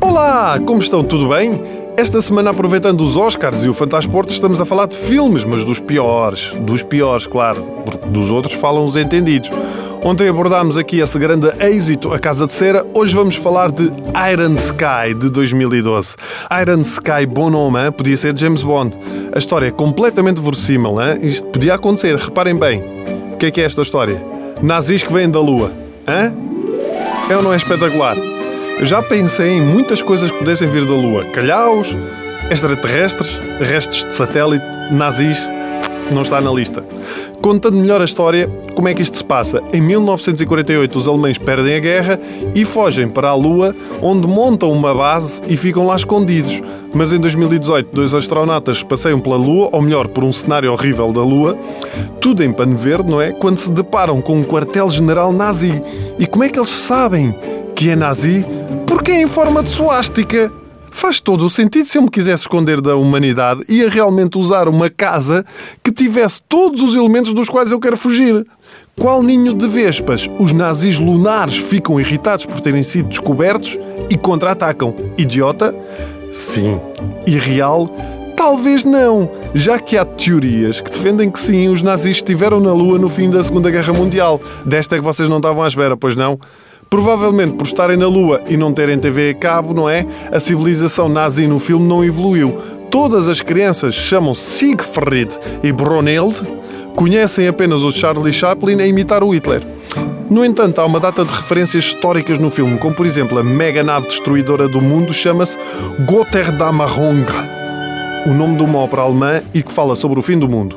[0.00, 1.02] Olá, como estão?
[1.02, 1.62] Tudo bem?
[1.96, 5.78] Esta semana, aproveitando os Oscars e o Fantasporto, estamos a falar de filmes, mas dos
[5.78, 6.52] piores.
[6.60, 9.50] Dos piores, claro, porque dos outros falam os entendidos.
[10.02, 12.86] Ontem abordámos aqui esse grande êxito, A Casa de Cera.
[12.94, 13.90] Hoje vamos falar de
[14.32, 16.16] Iron Sky, de 2012.
[16.62, 18.96] Iron Sky, bom nome, podia ser James Bond.
[19.34, 20.96] A história é completamente verossímil.
[21.22, 22.99] Isto podia acontecer, reparem bem.
[23.40, 24.22] O que é que é esta história?
[24.60, 25.72] Nazis que vêm da Lua.
[26.06, 26.30] Hã?
[27.30, 28.14] É ou não é espetacular?
[28.78, 31.24] Eu já pensei em muitas coisas que pudessem vir da Lua.
[31.32, 31.96] Calhaus,
[32.50, 35.38] extraterrestres, restos de satélite, nazis.
[36.10, 36.84] Não está na lista.
[37.40, 39.62] Contando melhor a história, como é que isto se passa?
[39.72, 42.20] Em 1948, os alemães perdem a guerra
[42.54, 46.60] e fogem para a Lua, onde montam uma base e ficam lá escondidos.
[46.92, 51.22] Mas em 2018, dois astronautas passeiam pela Lua, ou melhor, por um cenário horrível da
[51.22, 51.56] Lua,
[52.20, 53.30] tudo em pano verde, não é?
[53.30, 55.82] Quando se deparam com um quartel-general nazi.
[56.18, 57.34] E como é que eles sabem
[57.76, 58.44] que é nazi?
[58.86, 60.52] Porque é em forma de suástica.
[61.00, 64.90] Faz todo o sentido se eu me quisesse esconder da humanidade, ia realmente usar uma
[64.90, 65.46] casa
[65.82, 68.46] que tivesse todos os elementos dos quais eu quero fugir.
[68.98, 70.28] Qual ninho de vespas?
[70.38, 73.78] Os nazis lunares ficam irritados por terem sido descobertos
[74.10, 74.94] e contra-atacam.
[75.16, 75.74] Idiota?
[76.34, 76.78] Sim.
[77.26, 77.88] Irreal?
[78.36, 82.98] Talvez não, já que há teorias que defendem que sim, os nazis estiveram na Lua
[82.98, 84.38] no fim da Segunda Guerra Mundial.
[84.66, 86.38] Desta é que vocês não estavam à espera, pois não?
[86.90, 90.04] Provavelmente por estarem na Lua e não terem TV a cabo, não é?
[90.32, 92.58] A civilização nazi no filme não evoluiu.
[92.90, 95.30] Todas as crianças chamam-se Siegfried
[95.62, 96.40] e Brunhilde,
[96.96, 99.62] conhecem apenas o Charlie Chaplin a imitar o Hitler.
[100.28, 103.84] No entanto, há uma data de referências históricas no filme, como por exemplo a mega
[103.84, 105.56] nave destruidora do mundo chama-se
[106.04, 107.24] Gotterdammerung,
[108.26, 110.76] o nome de uma ópera alemã e que fala sobre o fim do mundo.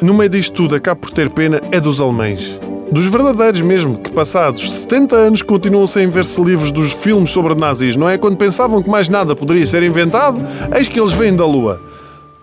[0.00, 2.58] No meio disto tudo, acabo por ter pena é dos alemães.
[2.92, 7.96] Dos verdadeiros mesmo, que passados 70 anos continuam sem ver-se livros dos filmes sobre nazis,
[7.96, 8.18] não é?
[8.18, 10.38] Quando pensavam que mais nada poderia ser inventado,
[10.76, 11.80] eis que eles vêm da Lua.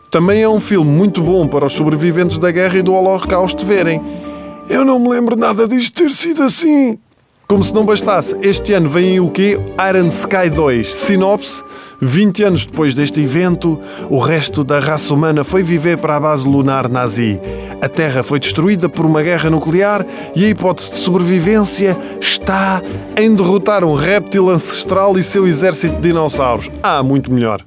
[0.09, 4.01] Também é um filme muito bom para os sobreviventes da guerra e do Holocausto verem.
[4.67, 6.97] Eu não me lembro nada disto ter sido assim.
[7.47, 9.59] Como se não bastasse, este ano vem o quê?
[9.87, 10.95] Iron Sky 2.
[10.95, 11.61] Sinopse.
[12.01, 13.79] 20 anos depois deste evento,
[14.09, 17.39] o resto da raça humana foi viver para a base lunar nazi.
[17.81, 20.05] A Terra foi destruída por uma guerra nuclear
[20.35, 22.81] e a hipótese de sobrevivência está
[23.15, 26.69] em derrotar um réptil ancestral e seu exército de dinossauros.
[26.83, 27.63] Ah, muito melhor.